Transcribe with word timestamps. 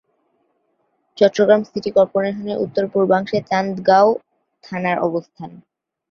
Chittagong 1.17 1.61
city 1.65 1.89
কর্পোরেশনের 1.97 2.61
উত্তর-পূর্বাংশে 2.63 3.37
চান্দগাঁও 3.49 4.09
থানার 4.63 4.97
অবস্থান। 5.07 5.49